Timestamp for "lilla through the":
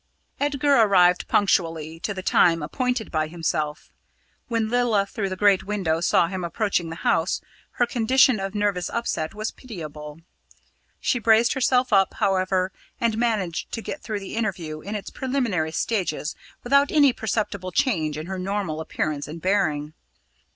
4.67-5.35